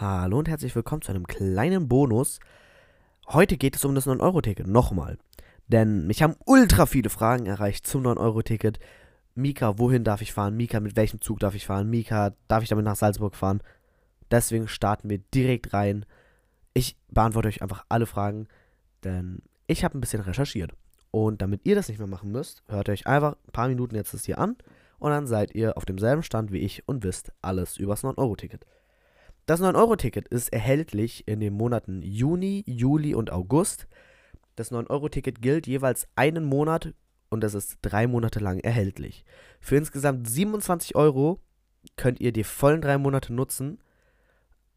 Hallo 0.00 0.38
und 0.38 0.48
herzlich 0.48 0.76
willkommen 0.76 1.02
zu 1.02 1.10
einem 1.10 1.26
kleinen 1.26 1.88
Bonus. 1.88 2.38
Heute 3.26 3.56
geht 3.56 3.74
es 3.74 3.84
um 3.84 3.96
das 3.96 4.06
9-Euro-Ticket. 4.06 4.68
Nochmal. 4.68 5.18
Denn 5.66 6.06
mich 6.06 6.22
haben 6.22 6.36
ultra 6.46 6.86
viele 6.86 7.10
Fragen 7.10 7.46
erreicht 7.46 7.84
zum 7.84 8.04
9-Euro-Ticket. 8.04 8.78
Mika, 9.34 9.76
wohin 9.80 10.04
darf 10.04 10.22
ich 10.22 10.32
fahren? 10.32 10.56
Mika, 10.56 10.78
mit 10.78 10.94
welchem 10.94 11.20
Zug 11.20 11.40
darf 11.40 11.56
ich 11.56 11.66
fahren? 11.66 11.90
Mika, 11.90 12.32
darf 12.46 12.62
ich 12.62 12.68
damit 12.68 12.84
nach 12.84 12.94
Salzburg 12.94 13.34
fahren? 13.34 13.60
Deswegen 14.30 14.68
starten 14.68 15.10
wir 15.10 15.18
direkt 15.34 15.72
rein. 15.72 16.06
Ich 16.74 16.96
beantworte 17.10 17.48
euch 17.48 17.60
einfach 17.60 17.84
alle 17.88 18.06
Fragen, 18.06 18.46
denn 19.02 19.42
ich 19.66 19.82
habe 19.82 19.98
ein 19.98 20.00
bisschen 20.00 20.22
recherchiert. 20.22 20.74
Und 21.10 21.42
damit 21.42 21.62
ihr 21.64 21.74
das 21.74 21.88
nicht 21.88 21.98
mehr 21.98 22.06
machen 22.06 22.30
müsst, 22.30 22.62
hört 22.68 22.88
euch 22.88 23.08
einfach 23.08 23.32
ein 23.32 23.52
paar 23.52 23.66
Minuten 23.66 23.96
jetzt 23.96 24.14
das 24.14 24.26
hier 24.26 24.38
an 24.38 24.54
und 25.00 25.10
dann 25.10 25.26
seid 25.26 25.56
ihr 25.56 25.76
auf 25.76 25.86
demselben 25.86 26.22
Stand 26.22 26.52
wie 26.52 26.58
ich 26.58 26.86
und 26.86 27.02
wisst 27.02 27.32
alles 27.42 27.78
übers 27.78 28.04
9-Euro-Ticket. 28.04 28.64
Das 29.48 29.62
9-Euro-Ticket 29.62 30.28
ist 30.28 30.52
erhältlich 30.52 31.26
in 31.26 31.40
den 31.40 31.54
Monaten 31.54 32.02
Juni, 32.02 32.64
Juli 32.66 33.14
und 33.14 33.32
August. 33.32 33.88
Das 34.56 34.70
9-Euro-Ticket 34.70 35.40
gilt 35.40 35.66
jeweils 35.66 36.06
einen 36.16 36.44
Monat 36.44 36.92
und 37.30 37.42
es 37.42 37.54
ist 37.54 37.78
drei 37.80 38.06
Monate 38.06 38.40
lang 38.40 38.58
erhältlich. 38.60 39.24
Für 39.58 39.76
insgesamt 39.76 40.28
27 40.28 40.96
Euro 40.96 41.40
könnt 41.96 42.20
ihr 42.20 42.32
die 42.32 42.44
vollen 42.44 42.82
drei 42.82 42.98
Monate 42.98 43.32
nutzen. 43.32 43.78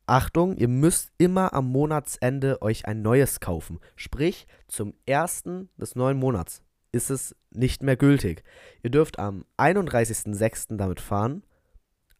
Achtung, 0.05 0.55
ihr 0.55 0.69
müsst 0.69 1.11
immer 1.17 1.53
am 1.53 1.69
Monatsende 1.69 2.61
euch 2.61 2.85
ein 2.85 3.01
neues 3.01 3.41
kaufen. 3.41 3.77
Sprich, 3.97 4.47
zum 4.69 4.93
ersten 5.05 5.67
des 5.75 5.97
neuen 5.97 6.17
Monats 6.17 6.63
ist 6.93 7.09
es 7.09 7.35
nicht 7.49 7.83
mehr 7.83 7.97
gültig. 7.97 8.45
Ihr 8.83 8.89
dürft 8.89 9.19
am 9.19 9.43
31.06. 9.57 10.77
damit 10.77 11.01
fahren. 11.01 11.43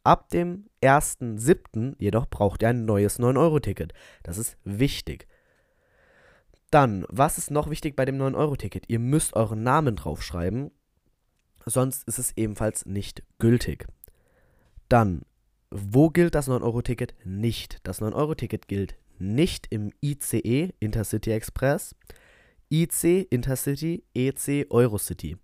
Ab 0.04 0.30
dem 0.30 0.66
1.07. 0.82 1.96
jedoch 2.00 2.28
braucht 2.28 2.64
ihr 2.64 2.70
ein 2.70 2.86
neues 2.86 3.20
9-Euro-Ticket. 3.20 3.94
Das 4.24 4.38
ist 4.38 4.58
wichtig. 4.64 5.28
Dann, 6.72 7.06
was 7.10 7.38
ist 7.38 7.52
noch 7.52 7.70
wichtig 7.70 7.96
bei 7.96 8.06
dem 8.06 8.18
9-Euro-Ticket? 8.18 8.86
Ihr 8.88 9.00
müsst 9.00 9.36
euren 9.36 9.62
Namen 9.62 9.96
draufschreiben, 9.96 10.72
sonst 11.66 12.08
ist 12.08 12.18
es 12.18 12.36
ebenfalls 12.38 12.86
nicht 12.86 13.24
gültig. 13.38 13.88
Dann, 14.90 15.22
wo 15.70 16.10
gilt 16.10 16.34
das 16.34 16.48
9-Euro-Ticket 16.48 17.14
nicht? 17.24 17.80
Das 17.84 18.02
9-Euro-Ticket 18.02 18.68
gilt 18.68 18.96
nicht 19.20 19.68
im 19.70 19.92
ICE, 20.02 20.74
Intercity 20.80 21.32
Express, 21.32 21.96
IC, 22.72 23.28
Intercity, 23.30 24.04
EC, 24.14 24.66
Eurocity. 24.72 25.38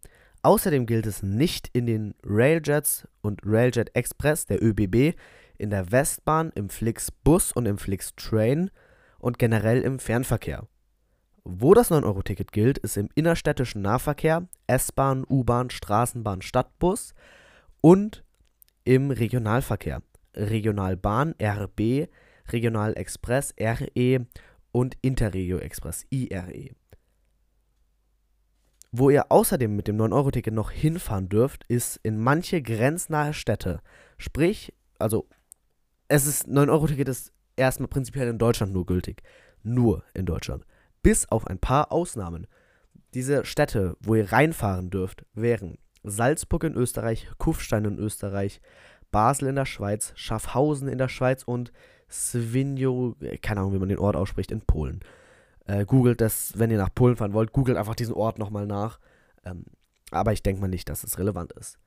Außerdem 0.48 0.86
gilt 0.86 1.06
es 1.06 1.24
nicht 1.24 1.70
in 1.74 1.86
den 1.88 2.16
Railjets 2.24 3.06
und 3.22 3.42
Railjet 3.44 3.94
Express 3.98 4.46
der 4.46 4.64
ÖBB, 4.64 5.14
in 5.58 5.70
der 5.72 5.92
Westbahn, 5.92 6.54
im 6.56 6.70
Flixbus 6.70 7.52
und 7.52 7.66
im 7.66 7.78
Flixtrain 7.78 8.72
und 9.20 9.40
generell 9.40 9.82
im 9.82 10.00
Fernverkehr. 10.00 10.66
Wo 11.44 11.74
das 11.74 11.92
9-Euro-Ticket 11.92 12.54
gilt, 12.54 12.78
ist 12.78 12.96
im 12.96 13.10
innerstädtischen 13.14 13.82
Nahverkehr, 13.82 14.48
S-Bahn, 14.68 15.26
U-Bahn, 15.30 15.70
Straßenbahn, 15.70 16.42
Stadtbus 16.42 17.14
und 17.82 18.24
im 18.86 19.12
Regionalverkehr. 19.12 20.02
Regionalbahn, 20.34 21.36
RB, 21.44 22.08
Regionalexpress, 22.54 23.54
RE 23.60 24.26
und 24.72 24.96
Interregio 25.02 25.58
Express, 25.58 26.06
IRE. 26.10 26.70
Wo 28.92 29.10
ihr 29.10 29.32
außerdem 29.32 29.76
mit 29.76 29.88
dem 29.88 29.98
9-Euro-Ticket 29.98 30.54
noch 30.54 30.72
hinfahren 30.72 31.30
dürft, 31.30 31.66
ist 31.68 32.00
in 32.04 32.20
manche 32.20 32.62
grenznahe 32.62 33.34
Städte. 33.34 33.82
Sprich, 34.18 34.74
also 34.98 35.28
es 36.08 36.26
ist 36.26 36.48
9-Euro-Ticket 36.48 37.10
ist 37.10 37.34
erstmal 37.56 37.90
prinzipiell 37.90 38.30
in 38.30 38.38
Deutschland 38.38 38.74
nur 38.74 38.86
gültig. 38.86 39.22
Nur 39.64 40.04
in 40.14 40.26
Deutschland. 40.26 40.66
Bis 41.04 41.30
auf 41.30 41.48
ein 41.48 41.60
paar 41.60 41.92
Ausnahmen. 41.92 42.48
Diese 43.14 43.46
Städte, 43.46 43.98
wo 44.00 44.16
ihr 44.16 44.32
reinfahren 44.32 44.90
dürft, 44.90 45.26
wären 45.34 45.78
Salzburg 46.04 46.64
in 46.64 46.76
Österreich, 46.76 47.28
Kufstein 47.38 47.86
in 47.86 48.00
Österreich, 48.00 48.62
Basel 49.12 49.50
in 49.50 49.56
der 49.56 49.66
Schweiz, 49.66 50.14
Schaffhausen 50.16 50.88
in 50.88 50.98
der 50.98 51.10
Schweiz 51.10 51.44
und 51.44 51.72
Svinjo, 52.10 53.16
keine 53.42 53.62
Ahnung, 53.62 53.74
wie 53.74 53.80
man 53.80 53.90
den 53.90 54.00
Ort 54.00 54.16
ausspricht, 54.16 54.52
in 54.52 54.62
Polen. 54.62 55.02
Äh, 55.68 55.86
googelt 55.86 56.22
das, 56.22 56.54
wenn 56.58 56.72
ihr 56.72 56.78
nach 56.78 56.94
Polen 56.94 57.18
fahren 57.18 57.34
wollt, 57.34 57.52
googelt 57.52 57.78
einfach 57.78 57.96
diesen 57.96 58.14
Ort 58.14 58.40
nochmal 58.40 58.66
nach. 58.66 59.00
Ähm, 59.46 59.66
aber 60.12 60.32
ich 60.32 60.42
denke 60.42 60.62
mal 60.62 60.68
nicht, 60.68 60.88
dass 60.90 61.04
es 61.04 61.20
relevant 61.20 61.52
ist. 61.54 61.78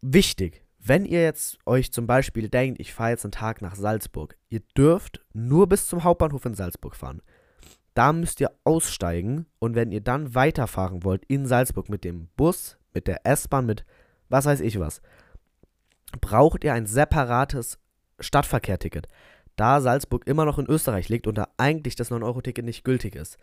Wichtig, 0.00 0.62
wenn 0.78 1.04
ihr 1.04 1.22
jetzt 1.22 1.58
euch 1.66 1.92
zum 1.92 2.06
Beispiel 2.06 2.48
denkt, 2.48 2.80
ich 2.80 2.94
fahre 2.94 3.10
jetzt 3.10 3.24
einen 3.24 3.32
Tag 3.32 3.60
nach 3.60 3.74
Salzburg, 3.74 4.36
ihr 4.48 4.62
dürft 4.76 5.20
nur 5.32 5.68
bis 5.68 5.88
zum 5.88 6.04
Hauptbahnhof 6.04 6.44
in 6.46 6.54
Salzburg 6.54 6.96
fahren. 6.96 7.20
Da 7.94 8.12
müsst 8.12 8.40
ihr 8.40 8.52
aussteigen 8.64 9.46
und 9.58 9.74
wenn 9.74 9.90
ihr 9.90 10.00
dann 10.00 10.34
weiterfahren 10.34 11.02
wollt 11.04 11.24
in 11.26 11.46
Salzburg 11.46 11.88
mit 11.88 12.04
dem 12.04 12.28
Bus, 12.36 12.78
mit 12.94 13.08
der 13.08 13.26
S-Bahn, 13.26 13.66
mit 13.66 13.84
was 14.28 14.46
weiß 14.46 14.60
ich 14.60 14.78
was, 14.78 15.02
braucht 16.20 16.62
ihr 16.62 16.72
ein 16.72 16.86
separates 16.86 17.78
Stadtverkehrticket, 18.20 19.08
da 19.60 19.80
Salzburg 19.80 20.26
immer 20.26 20.46
noch 20.46 20.58
in 20.58 20.66
Österreich 20.66 21.08
liegt 21.10 21.26
und 21.26 21.36
da 21.36 21.48
eigentlich 21.58 21.94
das 21.94 22.10
9-Euro-Ticket 22.10 22.64
nicht 22.64 22.82
gültig 22.82 23.14
ist. 23.14 23.36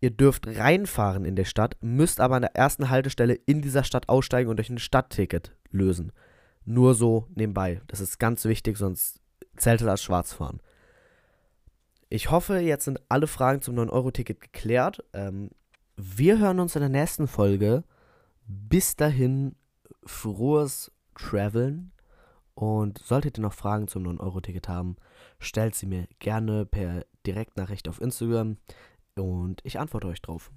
Ihr 0.00 0.10
dürft 0.10 0.46
reinfahren 0.46 1.24
in 1.24 1.36
der 1.36 1.44
Stadt, 1.44 1.76
müsst 1.80 2.20
aber 2.20 2.36
an 2.36 2.42
der 2.42 2.54
ersten 2.54 2.88
Haltestelle 2.88 3.34
in 3.34 3.62
dieser 3.62 3.82
Stadt 3.82 4.08
aussteigen 4.08 4.48
und 4.48 4.60
euch 4.60 4.70
ein 4.70 4.78
Stadtticket 4.78 5.52
lösen. 5.70 6.12
Nur 6.64 6.94
so 6.94 7.26
nebenbei. 7.34 7.80
Das 7.88 8.00
ist 8.00 8.18
ganz 8.18 8.44
wichtig, 8.44 8.76
sonst 8.76 9.20
zählt 9.56 9.80
es 9.80 9.86
als 9.88 10.02
Schwarzfahren. 10.02 10.60
Ich 12.08 12.30
hoffe, 12.30 12.58
jetzt 12.58 12.84
sind 12.84 13.00
alle 13.08 13.26
Fragen 13.26 13.60
zum 13.60 13.74
9-Euro-Ticket 13.76 14.40
geklärt. 14.40 15.02
Ähm, 15.12 15.50
wir 15.96 16.38
hören 16.38 16.60
uns 16.60 16.76
in 16.76 16.80
der 16.80 16.88
nächsten 16.90 17.26
Folge. 17.26 17.82
Bis 18.46 18.94
dahin, 18.94 19.56
frohes 20.04 20.92
Traveln. 21.16 21.90
Und 22.56 22.98
solltet 22.98 23.38
ihr 23.38 23.42
noch 23.42 23.52
Fragen 23.52 23.86
zum 23.86 24.02
9-Euro-Ticket 24.04 24.66
haben, 24.66 24.96
stellt 25.38 25.74
sie 25.74 25.84
mir 25.84 26.08
gerne 26.20 26.64
per 26.64 27.04
Direktnachricht 27.26 27.86
auf 27.86 28.00
Instagram 28.00 28.56
und 29.14 29.60
ich 29.62 29.78
antworte 29.78 30.06
euch 30.06 30.22
drauf. 30.22 30.50